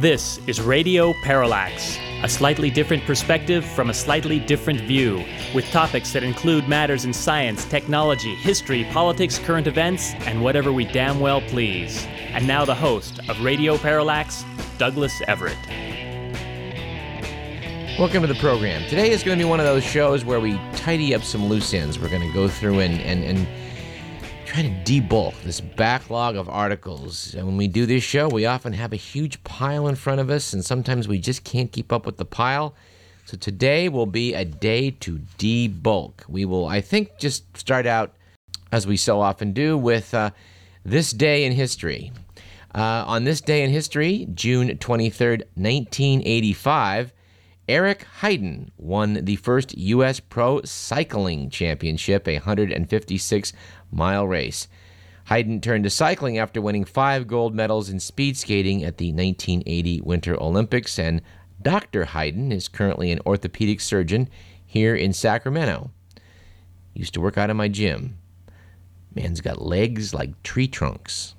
[0.00, 6.12] This is Radio Parallax, a slightly different perspective from a slightly different view, with topics
[6.12, 11.40] that include matters in science, technology, history, politics, current events, and whatever we damn well
[11.40, 12.06] please.
[12.28, 14.44] And now the host of Radio Parallax,
[14.78, 15.58] Douglas Everett.
[17.98, 18.88] Welcome to the program.
[18.88, 21.74] Today is going to be one of those shows where we tidy up some loose
[21.74, 21.98] ends.
[21.98, 23.48] We're going to go through and, and, and
[24.48, 27.34] try to debulk this backlog of articles.
[27.34, 30.30] And when we do this show, we often have a huge pile in front of
[30.30, 32.74] us, and sometimes we just can't keep up with the pile.
[33.26, 36.26] So today will be a day to debulk.
[36.28, 38.14] We will, I think, just start out,
[38.72, 40.30] as we so often do, with uh,
[40.82, 42.10] this day in history.
[42.74, 47.12] Uh, on this day in history, June 23rd, 1985,
[47.68, 50.20] Eric Heiden won the first U.S.
[50.20, 53.52] Pro Cycling Championship, a 156
[53.92, 54.68] mile race.
[55.28, 60.00] Heiden turned to cycling after winning five gold medals in speed skating at the 1980
[60.00, 61.20] Winter Olympics, and
[61.60, 62.06] Dr.
[62.06, 64.30] Heiden is currently an orthopedic surgeon
[64.64, 65.90] here in Sacramento.
[66.94, 68.16] Used to work out in my gym.
[69.14, 71.34] Man's got legs like tree trunks.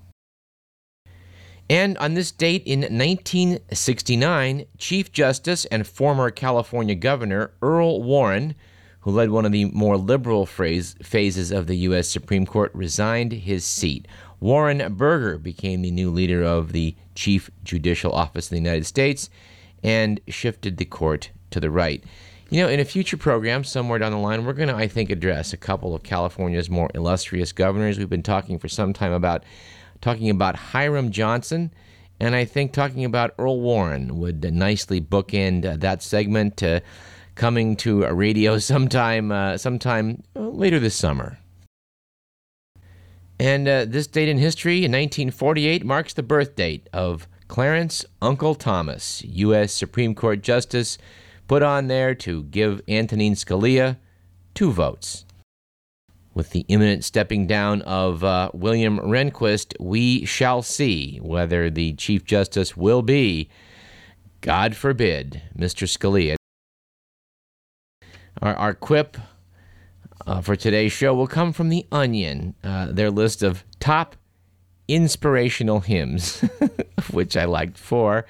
[1.70, 8.56] And on this date in 1969, Chief Justice and former California Governor Earl Warren
[9.02, 12.08] who led one of the more liberal phrase, phases of the U.S.
[12.08, 14.08] Supreme Court, resigned his seat.
[14.40, 19.30] Warren Burger became the new leader of the Chief Judicial Office of the United States
[19.84, 22.04] and shifted the court to the right.
[22.50, 25.10] You know, in a future program somewhere down the line, we're going to, I think,
[25.10, 27.98] address a couple of California's more illustrious governors.
[27.98, 29.44] We've been talking for some time about
[30.02, 31.74] talking about Hiram Johnson,
[32.20, 36.62] and I think talking about Earl Warren would nicely bookend uh, that segment.
[36.62, 36.82] Uh,
[37.40, 41.40] coming to a radio sometime uh, sometime later this summer.
[43.40, 48.54] And uh, this date in history, in 1948, marks the birth date of Clarence Uncle
[48.54, 49.72] Thomas, U.S.
[49.72, 50.98] Supreme Court Justice,
[51.48, 53.96] put on there to give Antonin Scalia
[54.54, 55.24] two votes.
[56.34, 62.24] With the imminent stepping down of uh, William Rehnquist, we shall see whether the Chief
[62.24, 63.50] Justice will be,
[64.42, 65.88] God forbid, Mr.
[65.88, 66.36] Scalia.
[68.42, 69.18] Our, our quip
[70.26, 74.16] uh, for today's show will come from The Onion, uh, their list of top
[74.88, 76.42] inspirational hymns,
[77.12, 78.26] which I liked four.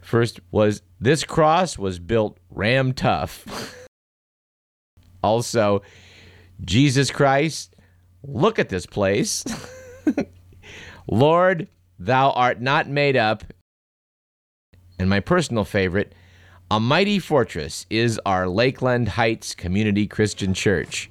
[0.00, 3.86] First was This Cross was built ram tough.
[5.22, 5.82] also,
[6.64, 7.74] Jesus Christ,
[8.22, 9.44] look at this place.
[11.08, 11.68] Lord,
[11.98, 13.44] thou art not made up.
[14.98, 16.14] And my personal favorite,
[16.70, 21.10] a mighty fortress is our Lakeland Heights Community Christian Church.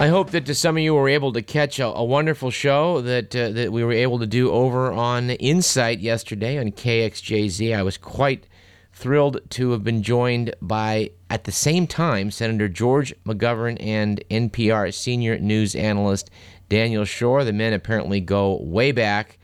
[0.00, 3.02] I hope that to some of you were able to catch a, a wonderful show
[3.02, 7.76] that uh, that we were able to do over on Insight yesterday on KXJZ.
[7.76, 8.46] I was quite
[8.94, 14.94] thrilled to have been joined by, at the same time, Senator George McGovern and NPR
[14.94, 16.30] senior news analyst
[16.70, 17.44] Daniel Schorr.
[17.44, 19.36] The men apparently go way back,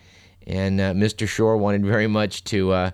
[0.47, 1.28] and uh, Mr.
[1.28, 2.91] Schorr wanted very much to uh,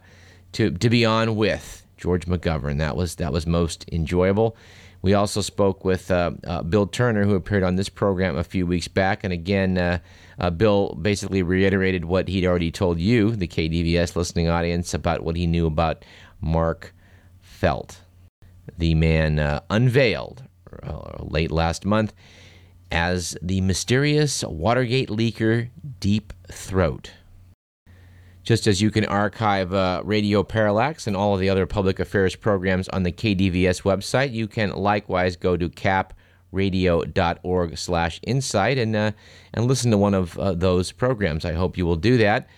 [0.55, 2.79] to to be on with George McGovern.
[2.79, 4.57] That was that was most enjoyable.
[5.03, 8.67] We also spoke with uh, uh Bill Turner, who appeared on this program a few
[8.67, 9.79] weeks back, and again.
[9.79, 9.99] Uh,
[10.39, 15.37] uh, Bill basically reiterated what he'd already told you, the KDVS listening audience, about what
[15.37, 16.05] he knew about
[16.41, 16.95] Mark
[17.41, 18.01] Felt.
[18.77, 20.43] The man uh, unveiled
[21.21, 22.13] late last month
[22.91, 25.69] as the mysterious Watergate leaker
[26.01, 27.13] Deep Throat.
[28.43, 32.35] Just as you can archive uh, Radio Parallax and all of the other public affairs
[32.35, 39.13] programs on the KDVS website, you can likewise go to capradio.org slash insight and, uh,
[39.55, 41.45] and listen to one of uh, those programs.
[41.45, 42.49] I hope you will do that.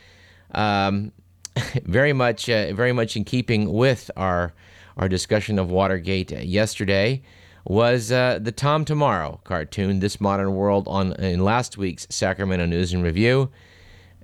[0.52, 1.12] Um,
[1.84, 4.52] very much, uh, very much in keeping with our
[4.96, 7.20] our discussion of Watergate yesterday,
[7.64, 12.92] was uh, the Tom Tomorrow cartoon, "This Modern World," on in last week's Sacramento News
[12.92, 13.50] and Review.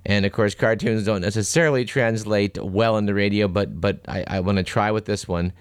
[0.05, 4.57] And of course, cartoons don't necessarily translate well into radio, but but I, I want
[4.57, 5.53] to try with this one.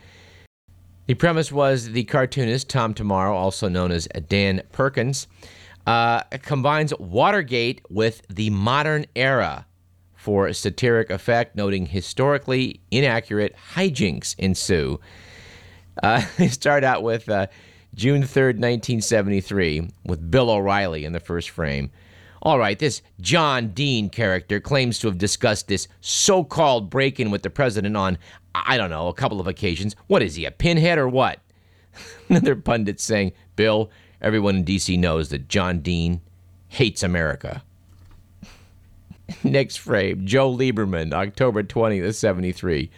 [1.06, 5.26] The premise was the cartoonist Tom Tomorrow, also known as Dan Perkins,
[5.86, 9.66] uh, combines Watergate with the modern era
[10.14, 15.00] for satiric effect, noting historically inaccurate hijinks ensue.
[16.02, 17.46] Uh, they start out with uh,
[17.94, 21.90] June 3rd, 1973, with Bill O'Reilly in the first frame.
[22.42, 27.30] All right, this John Dean character claims to have discussed this so called break in
[27.30, 28.16] with the president on,
[28.54, 29.94] I don't know, a couple of occasions.
[30.06, 31.40] What is he, a pinhead or what?
[32.28, 33.90] Another pundit saying, Bill,
[34.22, 34.96] everyone in D.C.
[34.96, 36.22] knows that John Dean
[36.68, 37.62] hates America.
[39.44, 42.90] Next frame, Joe Lieberman, October 20th, 73.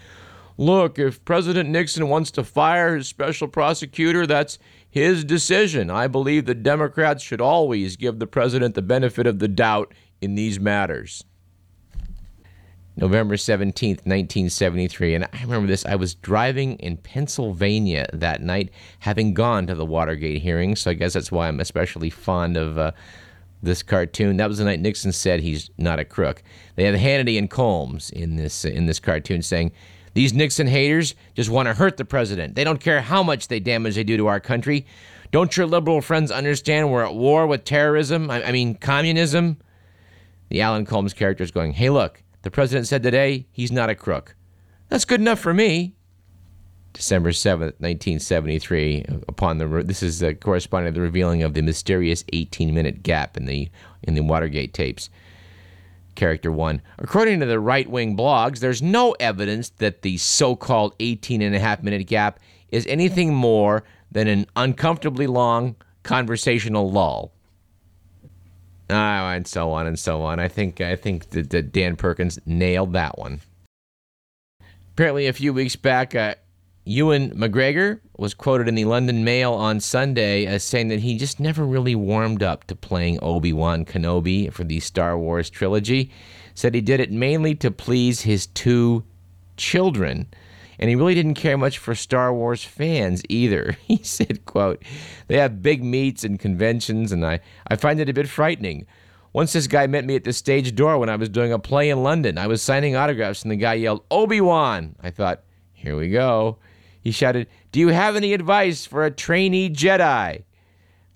[0.58, 4.58] Look, if President Nixon wants to fire his special prosecutor, that's
[4.92, 5.90] his decision.
[5.90, 10.34] I believe the Democrats should always give the president the benefit of the doubt in
[10.34, 11.24] these matters.
[12.94, 15.14] November 17th, 1973.
[15.14, 15.86] And I remember this.
[15.86, 20.80] I was driving in Pennsylvania that night, having gone to the Watergate hearings.
[20.80, 22.92] So I guess that's why I'm especially fond of uh,
[23.62, 24.36] this cartoon.
[24.36, 26.42] That was the night Nixon said he's not a crook.
[26.76, 29.72] They have Hannity and Colmes in this, in this cartoon saying,
[30.14, 32.54] these Nixon haters just want to hurt the president.
[32.54, 34.86] They don't care how much they damage they do to our country.
[35.30, 38.30] Don't your liberal friends understand we're at war with terrorism?
[38.30, 39.56] I, I mean, communism?
[40.50, 43.94] The Alan Colmes character is going, hey, look, the president said today he's not a
[43.94, 44.36] crook.
[44.88, 45.94] That's good enough for me.
[46.92, 52.22] December 7th, 1973, upon the this is uh, corresponding to the revealing of the mysterious
[52.24, 53.70] 18-minute gap in the
[54.02, 55.08] in the Watergate tapes.
[56.14, 56.82] Character 1.
[56.98, 61.54] According to the right wing blogs, there's no evidence that the so called 18 and
[61.54, 62.38] a half minute gap
[62.70, 67.32] is anything more than an uncomfortably long conversational lull.
[68.90, 70.38] Oh, and so on and so on.
[70.38, 73.40] I think I think that, that Dan Perkins nailed that one.
[74.92, 76.34] Apparently, a few weeks back, uh,
[76.84, 81.38] Ewan McGregor was quoted in the London Mail on Sunday as saying that he just
[81.38, 86.10] never really warmed up to playing Obi Wan Kenobi for the Star Wars trilogy.
[86.54, 89.04] Said he did it mainly to please his two
[89.56, 90.26] children.
[90.76, 93.76] And he really didn't care much for Star Wars fans either.
[93.86, 94.82] He said, quote,
[95.28, 97.38] They have big meets and conventions, and I,
[97.68, 98.86] I find it a bit frightening.
[99.32, 101.90] Once this guy met me at the stage door when I was doing a play
[101.90, 102.38] in London.
[102.38, 104.96] I was signing autographs, and the guy yelled, Obi Wan!
[105.00, 106.58] I thought, here we go.
[107.02, 110.44] He shouted, Do you have any advice for a trainee Jedi?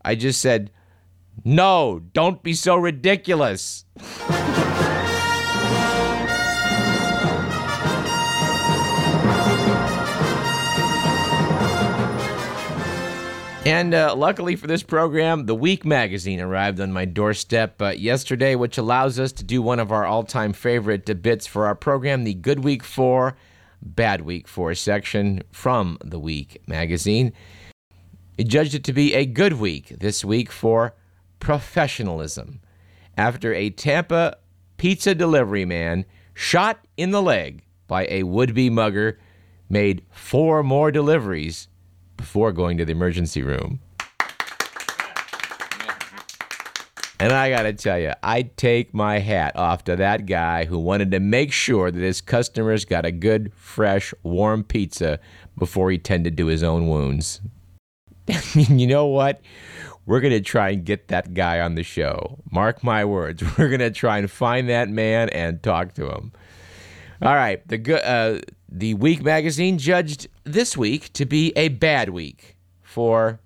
[0.05, 0.73] I just said,
[1.45, 3.85] No, don't be so ridiculous.
[13.65, 18.55] And uh, luckily for this program, the Week magazine arrived on my doorstep uh, yesterday,
[18.55, 22.23] which allows us to do one of our all time favorite bits for our program,
[22.23, 23.37] the Good Week 4
[23.95, 27.33] Bad Week for a section from the Week magazine.
[28.37, 30.95] It judged it to be a good week this week for
[31.41, 32.61] professionalism
[33.17, 34.37] after a Tampa
[34.77, 36.05] pizza delivery man
[36.35, 39.19] shot in the leg by a would be mugger
[39.69, 41.69] made four more deliveries
[42.17, 43.81] before going to the emergency room.
[47.19, 50.79] And I got to tell you, I take my hat off to that guy who
[50.79, 55.19] wanted to make sure that his customers got a good, fresh, warm pizza
[55.57, 57.41] before he tended to his own wounds.
[58.55, 59.41] you know what?
[60.05, 62.39] We're going to try and get that guy on the show.
[62.51, 63.43] Mark my words.
[63.59, 66.33] We're going to try and find that man and talk to him.
[67.23, 67.67] All right.
[67.67, 73.41] The uh, the Week magazine judged this week to be a bad week for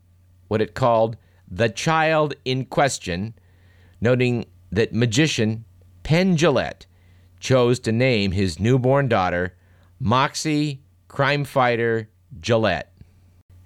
[0.49, 1.17] what it called
[1.49, 3.35] the child in question
[4.01, 5.65] noting that magician
[6.03, 6.87] Penn Jillette
[7.39, 9.57] chose to name his newborn daughter
[9.99, 12.09] Moxie Crime Fighter
[12.41, 12.89] Jillette.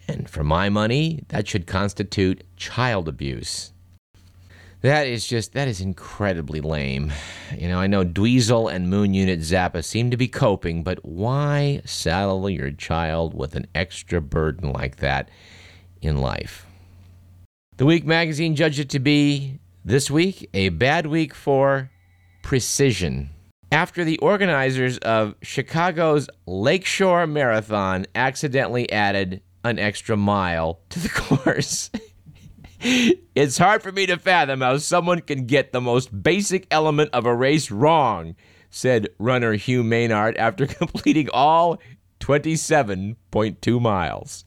[0.09, 3.73] And for my money, that should constitute child abuse.
[4.83, 7.11] That is just, that is incredibly lame.
[7.57, 11.81] You know, I know Dweezil and Moon Unit Zappa seem to be coping, but why
[11.87, 15.31] saddle your child with an extra burden like that
[16.03, 16.67] in life?
[17.79, 21.91] The Week magazine judged it to be this week, a bad week for
[22.43, 23.31] precision.
[23.71, 31.91] After the organizers of Chicago's Lakeshore Marathon accidentally added an extra mile to the course.
[32.81, 37.27] it's hard for me to fathom how someone can get the most basic element of
[37.27, 38.37] a race wrong,
[38.71, 41.79] said runner Hugh Maynard after completing all
[42.21, 44.45] 27.2 miles.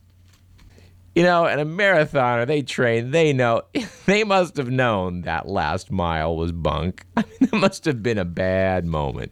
[1.17, 3.63] You know, and a marathoner, they train, they know,
[4.05, 7.07] they must have known that last mile was bunk.
[7.17, 9.31] I mean, that must have been a bad moment.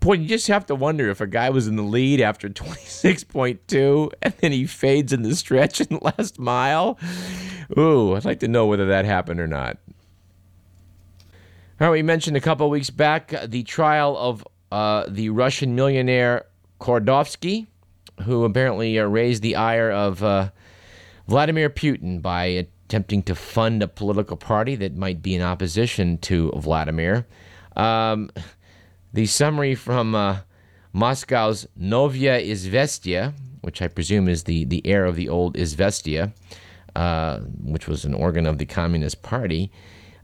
[0.00, 4.10] Boy, you just have to wonder if a guy was in the lead after 26.2
[4.20, 6.98] and then he fades in the stretch in the last mile.
[7.78, 9.78] Ooh, I'd like to know whether that happened or not.
[11.80, 16.44] All right, we mentioned a couple weeks back the trial of uh, the Russian millionaire
[16.78, 17.68] Kordovsky,
[18.24, 20.50] who apparently uh, raised the ire of uh,
[21.28, 26.50] Vladimir Putin by attempting to fund a political party that might be in opposition to
[26.56, 27.26] Vladimir.
[27.76, 28.30] Um,
[29.12, 30.38] the summary from uh,
[30.92, 36.32] Moscow's Novaya Izvestia, which I presume is the, the heir of the old Izvestia,
[36.94, 39.70] uh, which was an organ of the Communist Party,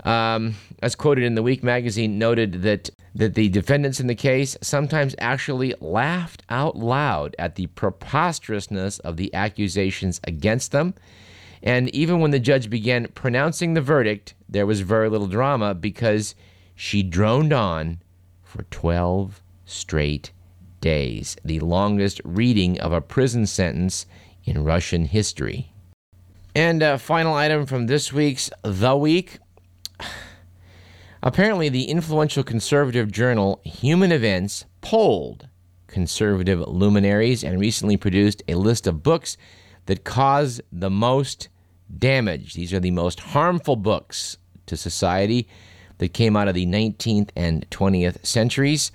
[0.05, 4.57] um, as quoted in the Week magazine, noted that that the defendants in the case
[4.63, 10.95] sometimes actually laughed out loud at the preposterousness of the accusations against them.
[11.63, 16.37] And even when the judge began pronouncing the verdict, there was very little drama because
[16.77, 18.01] she droned on
[18.45, 20.31] for 12 straight
[20.81, 24.07] days, the longest reading of a prison sentence
[24.45, 25.73] in Russian history.
[26.55, 29.39] And a final item from this week's The Week.
[31.23, 35.49] Apparently, the influential conservative journal Human Events polled
[35.89, 39.37] conservative luminaries and recently produced a list of books
[39.87, 41.49] that cause the most
[41.97, 42.55] damage.
[42.55, 44.37] These are the most harmful books
[44.67, 45.49] to society
[45.97, 48.93] that came out of the 19th and 20th centuries.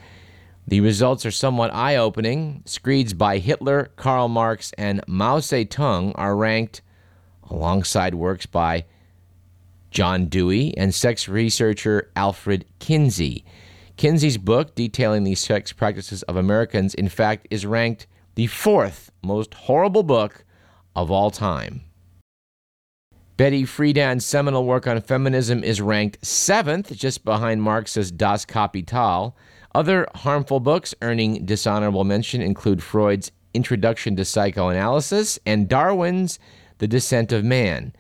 [0.66, 2.62] The results are somewhat eye opening.
[2.66, 6.82] Screeds by Hitler, Karl Marx, and Mao Zedong are ranked
[7.50, 8.86] alongside works by
[9.94, 13.46] John Dewey and sex researcher Alfred Kinsey.
[13.96, 19.54] Kinsey's book detailing the sex practices of Americans, in fact, is ranked the fourth most
[19.54, 20.44] horrible book
[20.96, 21.82] of all time.
[23.38, 29.36] Betty Friedan's seminal work on feminism is ranked seventh, just behind Marx's Das Kapital.
[29.76, 36.40] Other harmful books earning dishonorable mention include Freud's Introduction to Psychoanalysis and Darwin's
[36.80, 37.94] The Descent of Man.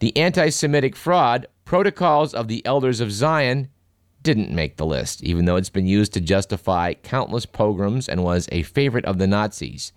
[0.00, 3.68] The anti Semitic fraud, Protocols of the Elders of Zion,
[4.22, 8.48] didn't make the list, even though it's been used to justify countless pogroms and was
[8.52, 9.92] a favorite of the Nazis.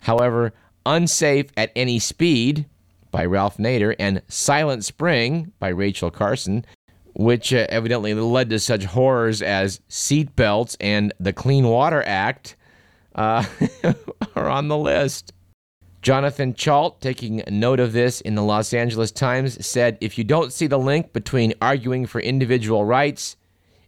[0.00, 0.52] However,
[0.86, 2.66] Unsafe at Any Speed
[3.10, 6.64] by Ralph Nader and Silent Spring by Rachel Carson,
[7.14, 12.56] which uh, evidently led to such horrors as seatbelts and the Clean Water Act,
[13.14, 13.44] uh,
[14.36, 15.32] are on the list.
[16.02, 20.50] Jonathan Chait, taking note of this in the Los Angeles Times, said if you don't
[20.50, 23.36] see the link between arguing for individual rights,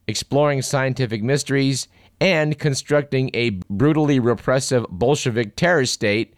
[0.07, 1.89] exploring scientific mysteries,
[2.21, 6.35] and constructing a brutally repressive Bolshevik terror state,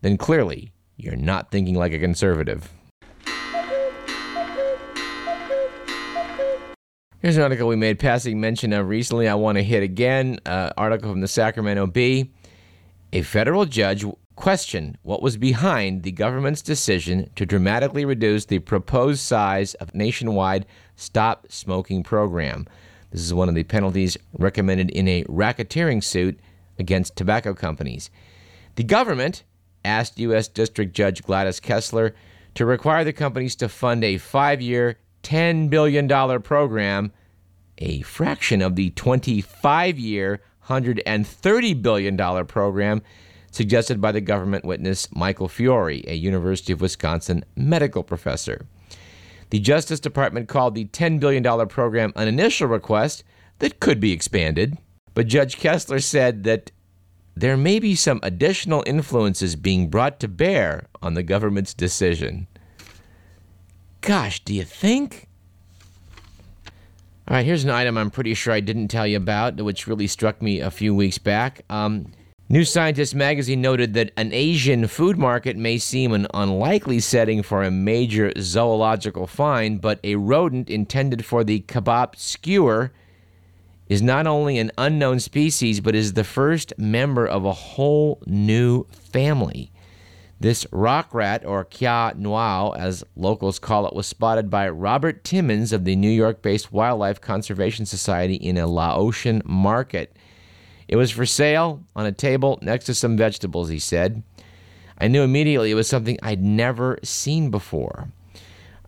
[0.00, 2.72] then clearly you're not thinking like a conservative.
[7.20, 9.28] Here's an article we made passing mention of recently.
[9.28, 10.40] I want to hit again.
[10.44, 12.32] Uh, article from the Sacramento Bee.
[13.12, 14.04] A federal judge
[14.36, 20.66] questioned what was behind the government's decision to dramatically reduce the proposed size of nationwide
[20.96, 22.66] stop smoking program.
[23.10, 26.38] This is one of the penalties recommended in a racketeering suit
[26.78, 28.10] against tobacco companies.
[28.76, 29.44] The government
[29.84, 30.48] asked U.S.
[30.48, 32.14] District Judge Gladys Kessler
[32.54, 36.08] to require the companies to fund a five year, $10 billion
[36.42, 37.12] program,
[37.78, 43.02] a fraction of the 25 year, $130 billion program
[43.52, 48.66] suggested by the government witness Michael Fiore, a University of Wisconsin medical professor.
[49.50, 53.22] The Justice Department called the $10 billion program an initial request
[53.60, 54.78] that could be expanded,
[55.14, 56.72] but Judge Kessler said that
[57.36, 62.46] there may be some additional influences being brought to bear on the government's decision.
[64.00, 65.28] Gosh, do you think?
[67.28, 70.06] All right, here's an item I'm pretty sure I didn't tell you about, which really
[70.06, 71.62] struck me a few weeks back.
[71.70, 72.12] Um,
[72.52, 77.62] New Scientist magazine noted that an Asian food market may seem an unlikely setting for
[77.62, 82.92] a major zoological find, but a rodent intended for the kebab skewer
[83.88, 88.84] is not only an unknown species, but is the first member of a whole new
[88.90, 89.72] family.
[90.38, 95.72] This rock rat, or Kya Noir, as locals call it, was spotted by Robert Timmins
[95.72, 100.14] of the New York based Wildlife Conservation Society in a Laotian market.
[100.88, 104.22] It was for sale on a table next to some vegetables, he said.
[104.98, 108.08] I knew immediately it was something I'd never seen before.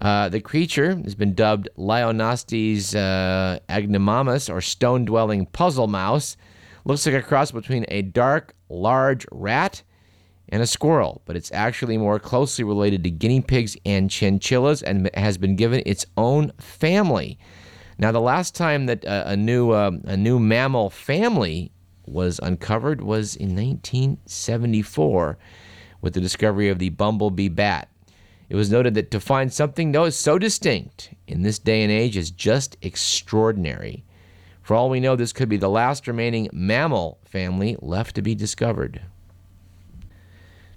[0.01, 6.37] Uh, the creature has been dubbed Laonastes uh, aenigmamus, or stone dwelling puzzle mouse.
[6.85, 9.83] Looks like a cross between a dark, large rat
[10.51, 15.11] and a squirrel, but it's actually more closely related to guinea pigs and chinchillas and
[15.15, 17.39] has been given its own family.
[17.99, 21.73] Now, the last time that uh, a new uh, a new mammal family
[22.07, 25.39] was uncovered was in 1974
[26.01, 27.89] with the discovery of the bumblebee bat.
[28.49, 31.91] It was noted that to find something that is so distinct in this day and
[31.91, 34.05] age is just extraordinary.
[34.63, 38.35] For all we know, this could be the last remaining mammal family left to be
[38.35, 39.03] discovered.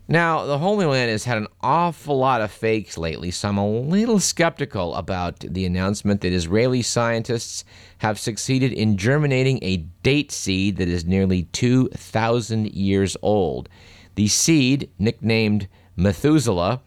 [0.10, 3.70] Now, the Holy Land has had an awful lot of fakes lately, so I'm a
[3.70, 7.66] little skeptical about the announcement that Israeli scientists
[7.98, 13.68] have succeeded in germinating a date seed that is nearly 2,000 years old.
[14.16, 16.82] The seed, nicknamed Methuselah,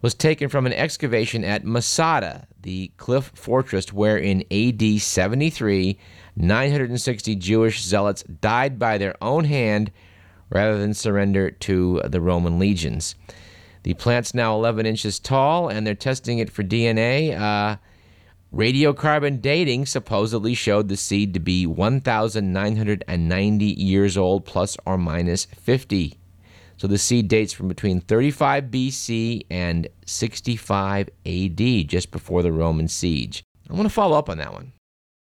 [0.00, 5.98] was taken from an excavation at Masada, the cliff fortress where in AD 73,
[6.36, 9.90] 960 Jewish zealots died by their own hand
[10.50, 13.14] rather than surrender to the Roman legions.
[13.82, 17.38] The plant's now 11 inches tall, and they're testing it for DNA.
[17.38, 17.76] Uh,
[18.54, 26.18] radiocarbon dating supposedly showed the seed to be 1,990 years old, plus or minus 50.
[26.76, 32.88] So the seed dates from between 35 BC and 65 AD, just before the Roman
[32.88, 33.44] siege.
[33.68, 34.72] I want to follow up on that one.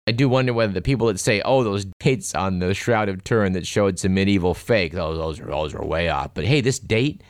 [0.09, 3.25] I do wonder whether the people that say, "Oh, those dates on the Shroud of
[3.25, 6.61] Turin that showed some medieval fake, those those are those are way off." But hey,
[6.61, 7.23] this date,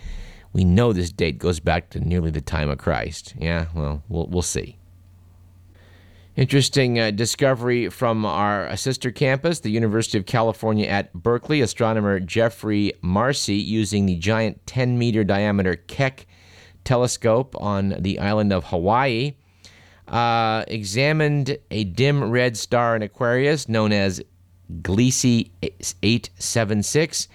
[0.52, 3.35] we know this date goes back to nearly the time of Christ.
[3.38, 4.76] Yeah, well, we'll we'll see.
[6.37, 11.62] Interesting uh, discovery from our sister campus, the University of California at Berkeley.
[11.62, 16.26] Astronomer Jeffrey Marcy, using the giant 10 meter diameter Keck
[16.85, 19.37] telescope on the island of Hawaii,
[20.09, 24.23] uh, examined a dim red star in Aquarius known as
[24.83, 27.29] Gliese 876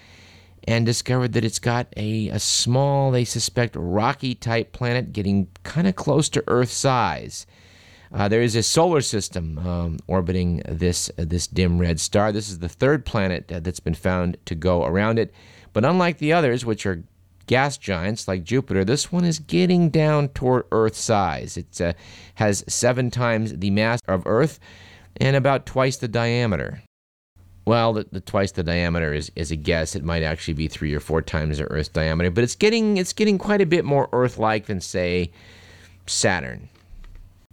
[0.64, 5.86] and discovered that it's got a, a small, they suspect, rocky type planet getting kind
[5.86, 7.46] of close to Earth size.
[8.12, 12.30] Uh, there is a solar system um, orbiting this uh, this dim red star.
[12.30, 15.32] This is the third planet uh, that's been found to go around it.
[15.72, 17.02] But unlike the others, which are
[17.46, 21.56] gas giants like Jupiter, this one is getting down toward Earth size.
[21.56, 21.92] It uh,
[22.36, 24.58] has seven times the mass of Earth
[25.16, 26.82] and about twice the diameter.
[27.64, 29.94] Well, the, the, twice the diameter is, is a guess.
[29.94, 33.12] It might actually be three or four times the Earth's diameter, but it's getting it's
[33.12, 35.30] getting quite a bit more Earth-like than say
[36.06, 36.68] Saturn.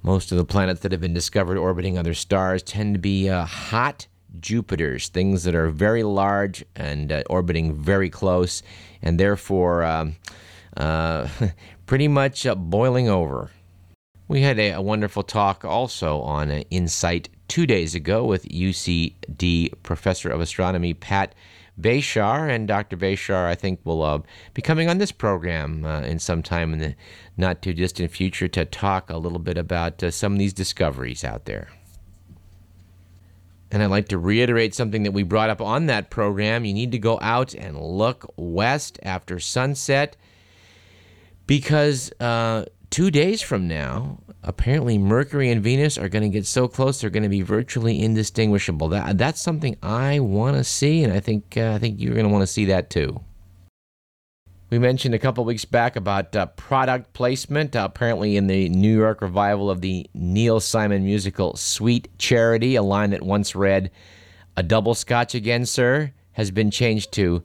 [0.02, 3.46] Most of the planets that have been discovered orbiting other stars tend to be uh,
[3.46, 4.08] hot
[4.40, 8.62] Jupiters, things that are very large and uh, orbiting very close,
[9.02, 10.16] and therefore um,
[10.78, 11.28] uh,
[11.86, 13.52] pretty much uh, boiling over.
[14.28, 19.74] We had a, a, wonderful talk also on uh, Insight two days ago with UCD
[19.82, 21.34] professor of astronomy Pat
[21.80, 22.98] Boeshaar, and Dr.
[22.98, 24.20] Boeshaar, I think, will uh,
[24.54, 26.96] be coming on this program uh, in some time in the
[27.38, 31.46] not too distant future to talk a little bit about some of these discoveries out
[31.46, 31.70] there.
[33.72, 36.66] And I'd like to reiterate something that we brought up on that program.
[36.66, 40.18] You need to go out and look west after sunset
[41.46, 46.68] because uh, two days from now, apparently Mercury and Venus are going to get so
[46.68, 48.90] close they're going to be virtually indistinguishable.
[48.90, 52.26] That that's something I want to see, and I think uh, I think you're going
[52.26, 53.20] to want to see that too.
[54.70, 57.76] We mentioned a couple weeks back about uh, product placement.
[57.76, 62.84] Uh, apparently, in the New York revival of the Neil Simon musical "Sweet Charity," a
[62.84, 63.90] line that once read,
[64.56, 67.42] "A double Scotch again, sir," has been changed to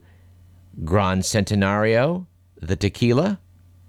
[0.83, 2.27] "Gran Centenario,"
[2.61, 3.39] the tequila.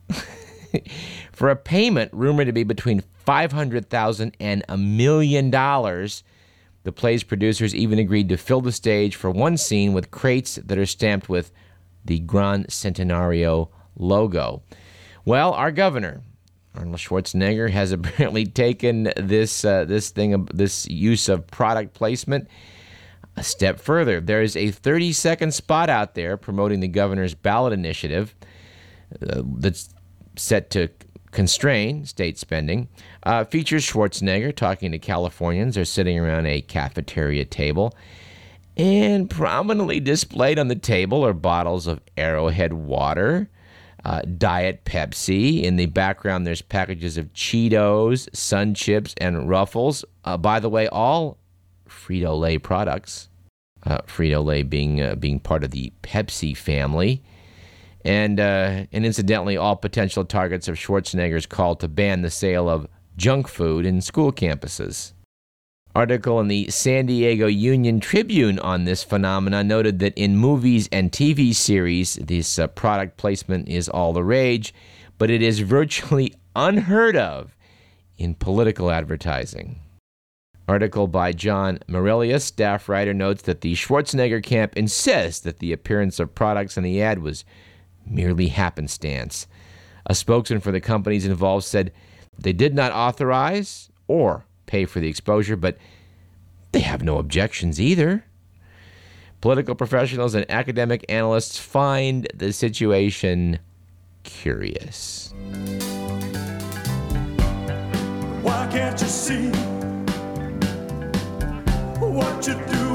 [1.33, 6.23] For a payment rumored to be between 500,000 and a million dollars,
[6.85, 10.79] the play's producers even agreed to fill the stage for one scene with crates that
[10.79, 11.53] are stamped with
[12.07, 14.63] the Gran Centenario logo.
[15.25, 16.23] Well, our governor,
[16.75, 22.49] Arnold Schwarzenegger, has apparently taken this uh, this thing, this use of product placement,
[23.37, 24.21] a step further.
[24.21, 28.35] There is a 30 second spot out there promoting the governor's ballot initiative
[29.23, 29.91] uh, that's
[30.37, 30.89] set to
[31.33, 32.89] constrain state spending.
[33.23, 35.75] Uh, features Schwarzenegger talking to Californians.
[35.75, 37.95] They're sitting around a cafeteria table.
[38.77, 43.49] And prominently displayed on the table are bottles of Arrowhead water,
[44.05, 45.63] uh, Diet Pepsi.
[45.63, 50.05] In the background, there's packages of Cheetos, Sun Chips, and Ruffles.
[50.25, 51.39] Uh, by the way, all
[51.89, 53.29] Frito Lay products.
[53.83, 57.23] Uh, Frito Lay being uh, being part of the Pepsi family
[58.07, 62.87] and uh, and incidentally, all potential targets of Schwarzenegger's call to ban the sale of
[63.17, 65.13] junk food in school campuses.
[65.97, 71.11] Article in the San Diego Union Tribune on this phenomenon noted that in movies and
[71.11, 74.75] TV series, this uh, product placement is all the rage,
[75.17, 77.57] but it is virtually unheard of
[78.19, 79.81] in political advertising.
[80.69, 86.21] Article by John Marelius, staff writer, notes that the Schwarzenegger camp insists that the appearance
[86.21, 87.47] of products in the ad was
[88.05, 89.47] merely happenstance.
[90.05, 91.91] A spokesman for the companies involved said
[92.39, 95.79] they did not authorize or pay for the exposure, but
[96.73, 98.25] they have no objections either.
[99.41, 103.59] Political professionals and academic analysts find the situation
[104.25, 105.33] curious.
[108.43, 109.49] Why can't you see
[111.99, 112.86] what you're doing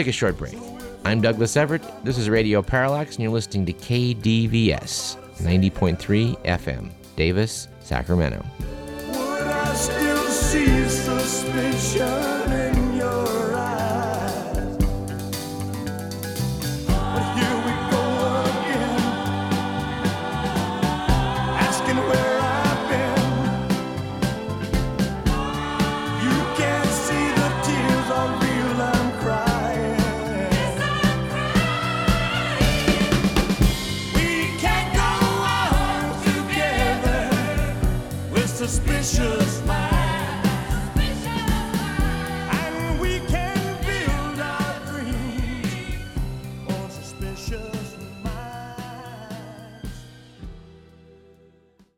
[0.00, 0.56] take a short break.
[1.04, 1.82] I'm Douglas Everett.
[2.04, 8.42] This is Radio Parallax, and you're listening to KDVS 90.3 FM, Davis, Sacramento.